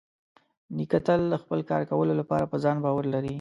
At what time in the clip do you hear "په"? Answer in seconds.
2.51-2.57